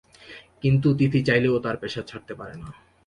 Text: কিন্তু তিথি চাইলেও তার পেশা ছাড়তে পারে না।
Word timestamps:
কিন্তু 0.63 0.87
তিথি 0.99 1.19
চাইলেও 1.27 1.55
তার 1.59 1.75
পেশা 1.77 2.01
ছাড়তে 2.01 2.33
পারে 2.35 2.55
না। 2.55 2.69